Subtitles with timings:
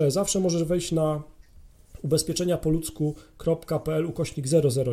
[0.00, 1.22] Zawsze możesz wejść na
[2.02, 4.46] ubezpieczenia po ludzku.pl ukośnik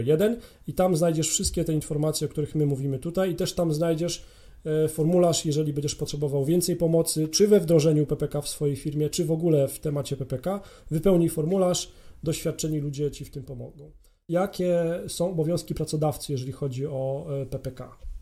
[0.06, 3.74] 001 i tam znajdziesz wszystkie te informacje, o których my mówimy tutaj i też tam
[3.74, 4.26] znajdziesz
[4.66, 9.26] e, formularz, jeżeli będziesz potrzebował więcej pomocy, czy we wdrożeniu PPK w swojej firmie, czy
[9.26, 10.62] w ogóle w temacie PPK.
[10.92, 11.92] Wypełnij formularz,
[12.24, 13.92] doświadczeni ludzie Ci w tym pomogą.
[14.30, 18.13] Jakie są obowiązki pracodawcy, jeżeli chodzi o e, PPK?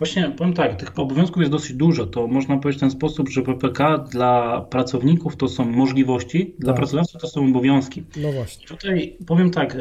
[0.00, 2.06] Właśnie powiem tak, tych obowiązków jest dosyć dużo.
[2.06, 6.76] To można powiedzieć w ten sposób, że PPK dla pracowników to są możliwości, dla tak.
[6.76, 8.02] pracodawców to są obowiązki.
[8.16, 8.64] No właśnie.
[8.64, 9.78] I tutaj powiem tak, e,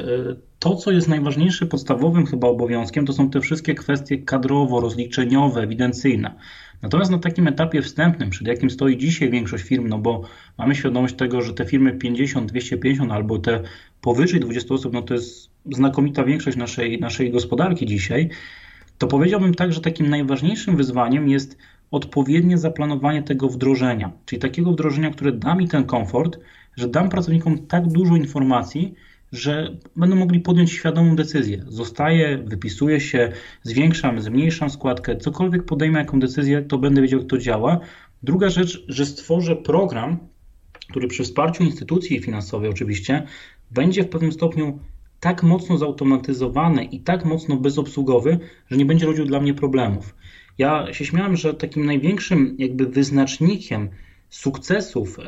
[0.60, 6.36] to co jest najważniejsze, podstawowym chyba obowiązkiem, to są te wszystkie kwestie kadrowo-rozliczeniowe, ewidencyjne.
[6.82, 10.22] Natomiast na takim etapie wstępnym, przed jakim stoi dzisiaj większość firm, no bo
[10.58, 13.62] mamy świadomość tego, że te firmy 50, 250 albo te
[14.02, 18.30] powyżej 20 osób, no to jest znakomita większość naszej, naszej gospodarki dzisiaj,
[19.00, 21.58] to powiedziałbym tak, że takim najważniejszym wyzwaniem jest
[21.92, 26.40] odpowiednie zaplanowanie tego wdrożenia, czyli takiego wdrożenia, które da mi ten komfort,
[26.76, 28.94] że dam pracownikom tak dużo informacji,
[29.32, 31.64] że będą mogli podjąć świadomą decyzję.
[31.68, 33.32] Zostaję, wypisuję się,
[33.64, 37.80] zwiększam, zmniejszam składkę, cokolwiek podejmę jaką decyzję, to będę wiedział, jak to działa.
[38.24, 40.18] Druga rzecz, że stworzę program,
[40.90, 43.24] który przy wsparciu instytucji finansowej oczywiście
[43.72, 44.80] będzie w pewnym stopniu
[45.20, 48.40] tak mocno zautomatyzowany i tak mocno bezobsługowy,
[48.72, 50.16] że nie będzie rodził dla mnie problemów.
[50.58, 53.90] Ja się śmiałem, że takim największym jakby wyznacznikiem
[54.30, 55.24] sukcesów e,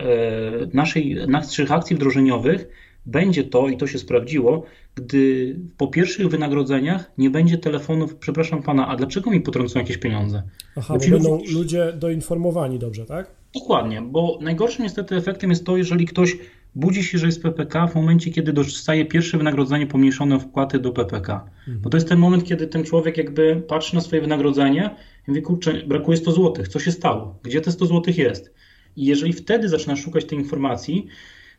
[0.73, 2.67] naszej, naszych akcji wdrożeniowych
[3.05, 4.63] będzie to, i to się sprawdziło,
[4.95, 10.43] gdy po pierwszych wynagrodzeniach nie będzie telefonów, przepraszam pana, a dlaczego mi potrącą jakieś pieniądze?
[10.75, 13.31] Aha, bo, będą ludzie doinformowani dobrze, tak?
[13.53, 16.37] Dokładnie, bo najgorszym niestety efektem jest to, jeżeli ktoś
[16.75, 20.91] budzi się, że jest PPK w momencie, kiedy dostaje pierwsze wynagrodzenie pomniejszone o wpłaty do
[20.91, 21.49] PPK.
[21.59, 21.81] Mhm.
[21.81, 24.95] Bo to jest ten moment, kiedy ten człowiek jakby patrzy na swoje wynagrodzenie
[25.27, 27.39] i mówi, kurczę, brakuje 100 zł, co się stało?
[27.43, 28.53] Gdzie te 100 zł jest?
[28.95, 31.07] I jeżeli wtedy zaczyna szukać tej informacji,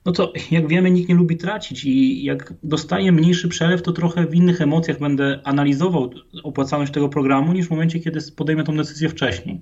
[0.04, 4.26] no to jak wiemy, nikt nie lubi tracić i jak dostaję mniejszy przelew, to trochę
[4.26, 6.10] w innych emocjach będę analizował
[6.42, 9.60] opłacalność tego programu niż w momencie, kiedy podejmę tą decyzję wcześniej.